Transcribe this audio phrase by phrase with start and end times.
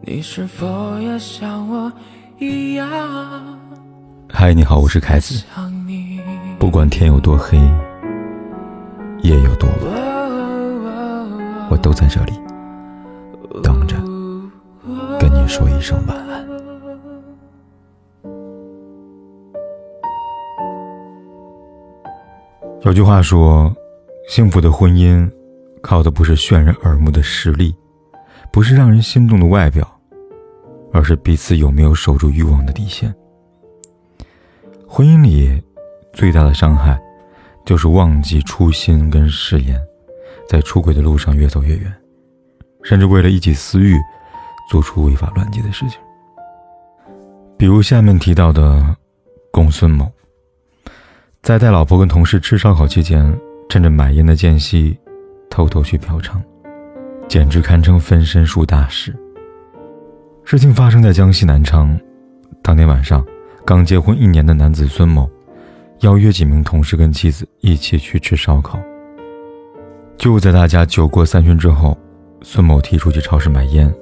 [0.00, 1.92] 你是否也像我
[2.38, 2.88] 一样？
[4.28, 5.44] 嗨，你好，我是凯子。
[6.58, 7.58] 不管天有多黑，
[9.22, 12.32] 夜有多晚，我都在这里
[13.62, 13.96] 等着
[15.18, 16.46] 跟你说一声晚安。
[22.82, 23.74] 有句话说，
[24.28, 25.28] 幸福的婚姻
[25.82, 27.74] 靠的不是渲人耳目的实力，
[28.58, 29.88] 不是让人心动的外表。
[30.92, 33.14] 而是彼此有没有守住欲望的底线。
[34.84, 35.62] 婚姻里
[36.12, 37.00] 最大的伤害，
[37.64, 39.80] 就是忘记初心跟誓言，
[40.48, 41.94] 在出轨的路上越走越远，
[42.82, 43.96] 甚至为了一己私欲，
[44.68, 46.00] 做出违法乱纪的事情。
[47.56, 48.96] 比如下面提到的
[49.52, 50.10] 公孙某，
[51.44, 53.32] 在带老婆跟同事吃烧烤期间，
[53.68, 54.98] 趁着买烟的间隙，
[55.48, 56.42] 偷偷去嫖娼，
[57.28, 59.14] 简直堪称分身术大师。
[60.44, 61.98] 事情发生在江西南昌，
[62.62, 63.22] 当天晚上，
[63.66, 65.30] 刚结婚一年的男子孙某，
[66.00, 68.80] 邀约几名同事跟妻子一起去吃烧烤。
[70.16, 71.96] 就在大家酒过三巡之后，
[72.40, 73.94] 孙某提出去超市买烟，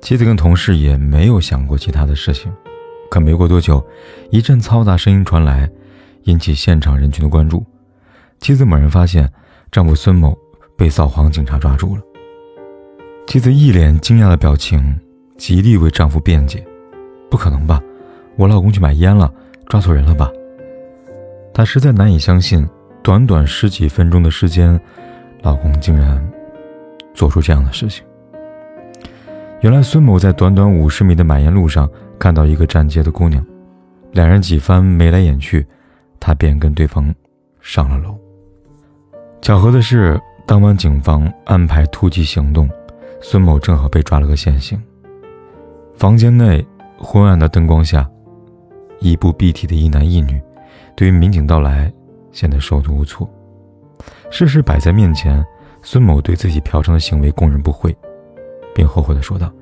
[0.00, 2.52] 妻子跟同事也没有想过其他的事情。
[3.10, 3.84] 可没过多久，
[4.30, 5.68] 一阵嘈杂声音传来，
[6.24, 7.66] 引起现场人群的关注。
[8.38, 9.28] 妻子猛然发现，
[9.72, 10.38] 丈夫孙某
[10.76, 12.02] 被扫黄警察抓住了。
[13.26, 14.98] 妻子一脸惊讶的表情。
[15.36, 16.64] 极力为丈夫辩解
[17.30, 17.78] ：“不可能吧，
[18.36, 19.30] 我老公去买烟了，
[19.66, 20.30] 抓错人了吧？”
[21.52, 22.66] 她实在难以相信，
[23.02, 24.80] 短短十几分钟的时间，
[25.42, 26.26] 老公竟然
[27.12, 28.02] 做出这样的事情。
[29.60, 31.86] 原来孙某在短短五十米的买烟路上
[32.18, 33.44] 看到一个站街的姑娘，
[34.12, 35.66] 两人几番眉来眼去，
[36.18, 37.14] 他便跟对方
[37.60, 38.18] 上了楼。
[39.42, 42.66] 巧合的是，当晚警方安排突击行动，
[43.28, 44.80] 孙某正好被抓了个现行。
[45.96, 46.64] 房间内
[46.96, 48.08] 昏暗的灯光下，
[49.00, 50.40] 衣不蔽体的一男一女，
[50.94, 51.92] 对于民警到来
[52.30, 53.28] 显得手足无措。
[54.30, 55.44] 事实摆在面前，
[55.82, 57.92] 孙某对自己嫖娼的行为供认不讳，
[58.72, 59.52] 并后悔地说道：“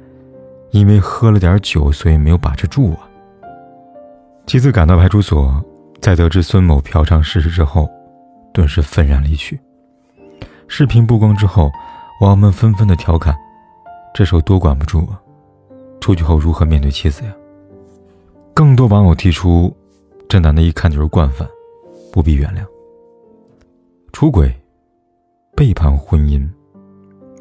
[0.71, 3.09] 因为喝了点酒，所以没有把持住啊。”
[4.47, 5.65] 妻子赶到派出所，
[6.03, 7.89] 在得知孙某嫖娼事实之后，
[8.53, 9.59] 顿时愤然离去。
[10.69, 11.73] 视频曝光之后，
[12.21, 13.35] 网友们纷纷的调侃
[14.15, 15.21] ：“这时候多管不住啊！”
[16.01, 17.35] 出去后如何面对妻子呀？
[18.55, 19.75] 更多网友提出，
[20.29, 21.49] 这男的一看就是惯犯，
[22.13, 22.65] 不必原谅。
[24.13, 24.55] 出轨、
[25.57, 26.49] 背叛婚姻，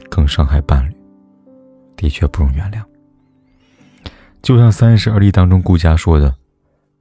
[0.09, 0.95] 更伤害伴侣，
[1.95, 2.83] 的确不容原谅。
[4.41, 6.33] 就像《三十而立》当中顾佳说的：“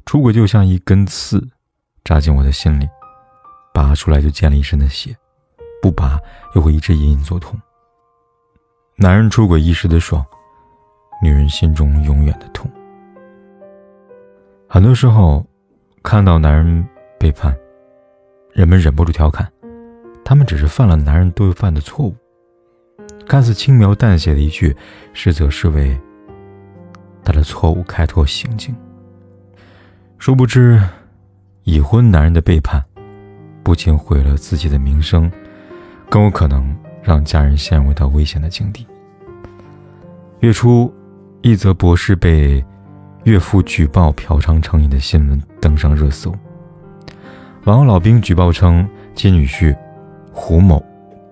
[0.04, 1.48] 出轨就像一根刺，
[2.04, 2.86] 扎进我的心里，
[3.72, 5.16] 拔出来就溅了一身的血，
[5.80, 6.20] 不拔
[6.54, 7.58] 又会一直隐隐作痛。”
[8.96, 10.24] 男人出轨一时的爽。
[11.22, 12.68] 女人心中永远的痛。
[14.68, 15.46] 很多时候，
[16.02, 16.84] 看到男人
[17.16, 17.56] 背叛，
[18.52, 19.48] 人们忍不住调侃，
[20.24, 22.16] 他们只是犯了男人都会犯的错误。
[23.24, 24.76] 看似轻描淡写的一句，
[25.12, 25.96] 实则是为
[27.22, 28.74] 他的错误开脱行径。
[30.18, 30.82] 殊不知，
[31.62, 32.84] 已婚男人的背叛，
[33.62, 35.30] 不仅毁了自己的名声，
[36.10, 38.86] 更有可能让家人陷入到危险的境地。
[40.40, 40.92] 月初。
[41.44, 42.64] 一则博士被
[43.24, 46.32] 岳父举报嫖娼成瘾的新闻登上热搜。
[47.64, 49.76] 网友老兵举报称，其女婿
[50.32, 50.80] 胡某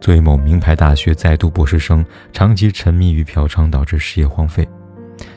[0.00, 4.68] 作为某名牌大学在读博士生，长期沉迷于嫖娼，导致事业荒废，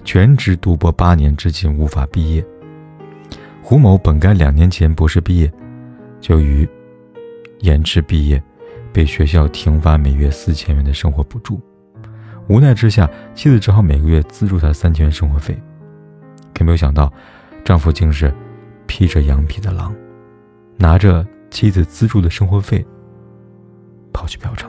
[0.04, 2.44] 全职读博八年，至今无法毕业。
[3.62, 5.54] 胡某本该两年前博士毕业，
[6.20, 6.68] 就于
[7.60, 8.42] 延迟毕业，
[8.94, 11.60] 被学校停发每月四千元的生活补助。
[12.48, 15.60] 无奈之下，妻子只好每个月资助他三千元生活费。
[16.54, 17.12] 可没有想到，
[17.66, 18.34] 丈夫竟是
[18.86, 19.96] 披着羊皮的狼，
[20.78, 22.86] 拿着妻子资助的生活费
[24.14, 24.68] 跑去嫖娼。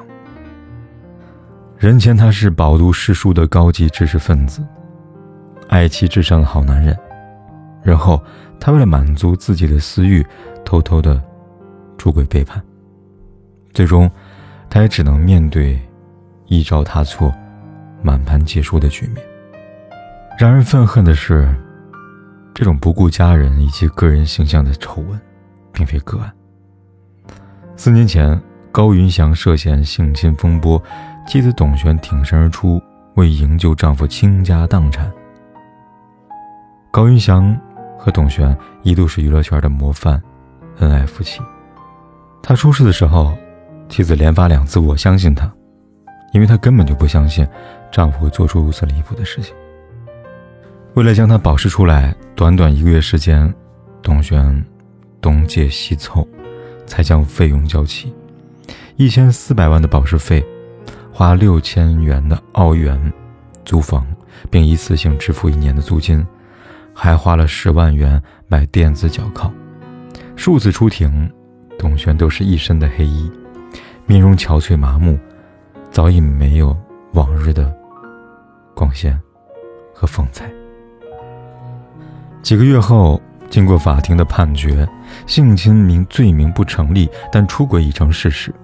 [1.77, 4.62] 人前他是饱读诗书的高级知识分子，
[5.69, 6.97] 爱妻至上的好男人。
[7.82, 8.23] 然后
[8.59, 10.25] 他为了满足自己的私欲，
[10.65, 11.23] 偷偷的
[11.99, 12.62] 出轨背叛。
[13.75, 14.11] 最终，
[14.71, 15.79] 他也只能面对
[16.47, 17.35] 一朝他错。
[18.06, 19.25] 满盘皆输的局面。
[20.38, 21.49] 让人愤恨的是，
[22.53, 25.19] 这种不顾家人以及个人形象的丑闻，
[25.73, 26.31] 并非个案。
[27.76, 28.38] 四年前，
[28.71, 30.82] 高云翔涉嫌性侵风波，
[31.26, 32.79] 妻子董璇挺身而出，
[33.15, 35.11] 为营救丈夫倾家荡产。
[36.91, 37.59] 高云翔
[37.99, 40.23] 和董璇一度是娱乐圈的模范，
[40.81, 41.41] 恩爱夫妻。
[42.43, 43.35] 他出事的时候，
[43.94, 45.49] 妻子连发两次“我相信他”。
[46.35, 47.46] 因为她根本就不相信
[47.93, 49.55] 丈夫会做出如此离谱的事情。
[50.94, 53.55] 为了将他保释出来，短短一个月时间，
[54.02, 54.64] 董璇
[55.20, 56.26] 东借西凑，
[56.87, 58.12] 才将费用交齐，
[58.96, 60.44] 一千四百万的保释费，
[61.12, 63.12] 花六千元的澳元
[63.64, 64.05] 租房，
[64.50, 66.26] 并一次性支付一年的租金，
[66.93, 69.52] 还花了十万元买电子脚铐。
[70.35, 71.31] 数次出庭，
[71.79, 73.31] 董璇都是一身的黑衣，
[74.06, 75.19] 面容憔悴麻木，
[75.91, 76.77] 早已没有
[77.12, 77.75] 往日的
[78.75, 79.19] 光鲜
[79.95, 80.51] 和风采。
[82.43, 84.87] 几个月后，经过法庭的判决，
[85.27, 88.55] 性侵名罪名不成立，但出轨已成事实。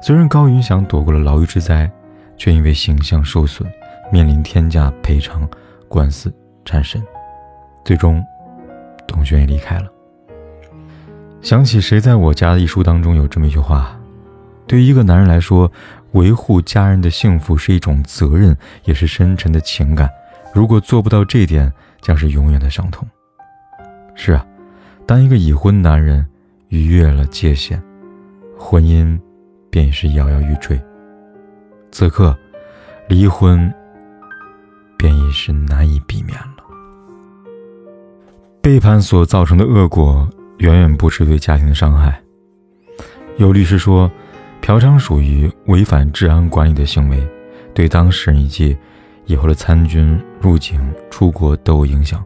[0.00, 1.90] 虽然高云翔躲过了牢狱之灾，
[2.36, 3.68] 却因为形象受损，
[4.12, 5.48] 面临天价赔偿
[5.88, 6.32] 官司
[6.64, 7.02] 缠身。
[7.84, 8.24] 最终，
[9.06, 9.90] 董璇也离开了。
[11.42, 13.98] 想起《谁在我家》的一书当中有这么一句话：，
[14.66, 15.70] 对于一个男人来说，
[16.12, 20.08] 维护家人的幸福是一种责任，也是深沉的情感。
[20.54, 23.06] 如果做不到这点，将是永远的伤痛。
[24.14, 24.46] 是啊，
[25.06, 26.24] 当一个已婚男人
[26.68, 27.82] 逾越了界限，
[28.58, 29.18] 婚姻
[29.70, 30.80] 便是摇摇欲坠。
[31.90, 32.36] 此刻，
[33.08, 33.72] 离婚
[34.96, 36.64] 便已是难以避免了。
[38.62, 40.28] 背叛所造成的恶果，
[40.58, 42.18] 远远不止对家庭的伤害。
[43.36, 44.10] 有律师说，
[44.64, 47.28] 嫖娼属于违反治安管理的行为，
[47.74, 48.74] 对当事人以及。
[49.26, 50.80] 以后的参军、入境、
[51.10, 52.22] 出国都有影响，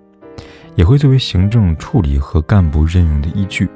[0.74, 3.68] 也会作为行政处理和干部任用的依据。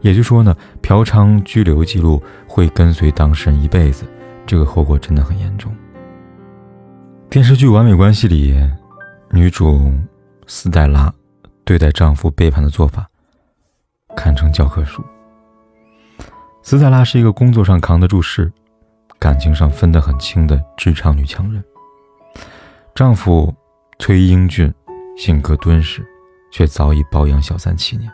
[0.00, 4.04] 也就是说呢，嫖娼拘留记录会跟随当事人一辈子，
[4.46, 5.72] 这个后果真的很严重。
[7.28, 8.56] 电视剧《完美关系》里，
[9.30, 9.92] 女主
[10.48, 11.12] 斯黛拉
[11.64, 13.08] 对待丈夫背叛的做法，
[14.16, 15.04] 堪称教科书。
[16.68, 18.52] 斯黛拉是一个工作上扛得住事，
[19.18, 21.64] 感情上分得很清的职场女强人。
[22.94, 23.54] 丈夫
[23.98, 24.70] 崔英俊
[25.16, 26.06] 性格敦实，
[26.52, 28.12] 却早已包养小三七年。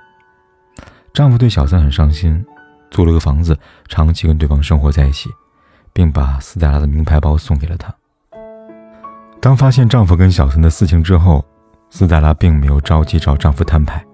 [1.13, 2.47] 丈夫对小三很上心，
[2.93, 3.59] 租了个房子，
[3.89, 5.29] 长期跟对方生活在一起，
[5.93, 7.93] 并把斯黛拉的名牌包送给了她。
[9.41, 11.45] 当发现丈夫跟小三的私情之后，
[11.91, 14.07] 斯黛拉并没有着急找丈夫摊牌，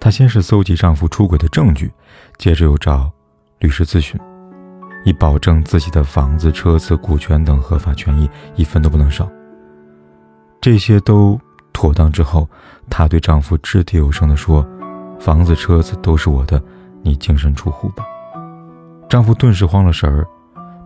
[0.00, 1.92] 她先是搜集丈夫出轨的证据，
[2.36, 3.08] 接着又找
[3.60, 4.18] 律师咨询，
[5.04, 9.30] 以保证自己的房子、车子、股权等合法权益一分都不能少。
[10.60, 11.38] 这些都
[11.72, 12.48] 妥当之后，
[12.88, 14.66] 她对丈夫掷地有声地说
[15.20, 16.62] ：“房子、车子都是我的，
[17.02, 18.04] 你净身出户吧。”
[19.08, 20.26] 丈夫顿时慌了神儿，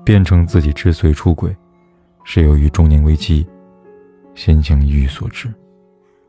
[0.05, 1.57] 辩称自己之所以出轨，
[2.25, 3.47] 是由于中年危机，
[4.35, 5.53] 心情抑郁所致。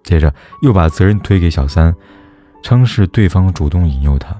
[0.03, 0.31] 接着
[0.61, 1.95] 又把责任推给小三，
[2.61, 4.35] 称是对方主动引诱他，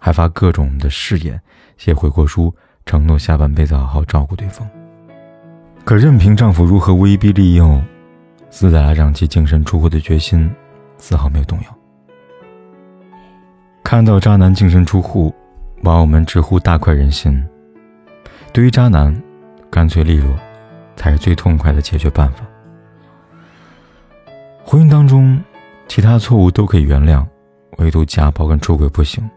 [0.00, 1.40] 还发各种的誓言，
[1.76, 2.52] 写悔过书，
[2.86, 4.68] 承诺下半辈子好好照顾对方。
[5.84, 7.80] 可任凭丈夫如何威逼利诱，
[8.50, 10.50] 斯黛拉让其净身出户的决心，
[10.96, 11.78] 丝毫没有动摇。
[13.84, 15.34] 看到渣男净身出户，
[15.82, 17.42] 网友们直呼大快人心。
[18.52, 19.14] 对于渣男，
[19.70, 20.34] 干脆利落，
[20.96, 22.44] 才是最痛快的解决办法。
[24.64, 25.42] 婚姻当中，
[25.88, 27.26] 其他错误都可以原谅，
[27.78, 29.28] 唯独家暴跟出轨不行。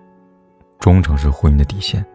[0.83, 2.05] 忠诚是婚姻的底线。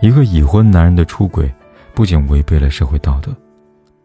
[0.00, 1.52] 一个已婚男人的出轨，
[1.96, 3.34] 不仅违背了社会道德，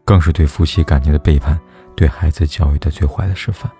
[0.03, 1.59] 更是对夫妻感情的背叛。
[1.95, 3.71] 对孩子教育的最坏的示范。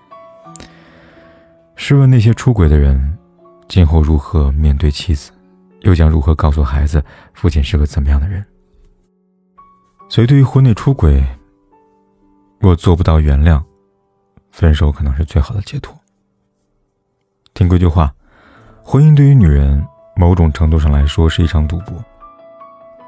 [1.74, 3.18] 试问那些出轨的人，
[3.66, 5.32] 今后如何面对妻子？
[5.80, 8.46] 又将如何告诉孩子，父亲是个怎么样的人？
[10.08, 11.24] 所以，对于婚内出轨，
[12.60, 13.60] 若做不到原谅，
[14.52, 15.92] 分手可能是最好的解脱。
[17.52, 18.14] 听过一句话：
[18.84, 19.86] 婚姻对于女人，
[20.16, 21.96] 某种程度上来说是一场赌博。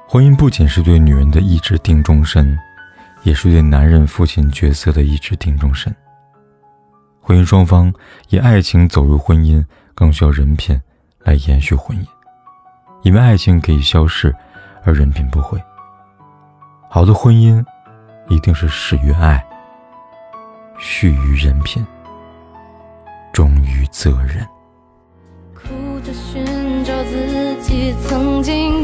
[0.09, 2.59] 婚姻不仅是对女人的意志定终身。
[3.25, 5.91] 也是对男人父亲角色的一直定终身。
[7.23, 7.91] 婚姻双方
[8.29, 9.65] 以爱情走入婚姻，
[9.95, 10.79] 更需要人品
[11.21, 12.07] 来延续婚姻，
[13.03, 14.35] 因为爱情可以消逝，
[14.85, 15.59] 而人品不会。
[16.91, 17.65] 好的婚姻，
[18.29, 19.43] 一定是始于爱，
[20.79, 21.83] 续于人品，
[23.33, 24.47] 忠于责任。
[26.33, 26.45] 寻
[26.85, 28.84] 找自己曾经